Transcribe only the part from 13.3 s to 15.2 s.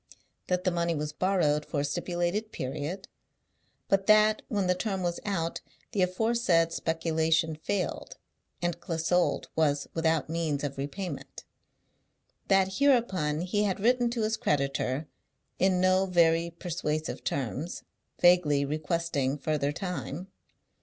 he had written to his creditor,